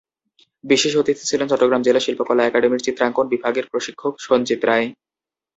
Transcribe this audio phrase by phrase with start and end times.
[0.63, 4.87] বিশেষ অতিথি ছিলেন চট্টগ্রাম জেলা শিল্পকলা একাডেমীর চিত্রাঙ্কন বিভাগের প্রশিক্ষক সঞ্জিত রায়।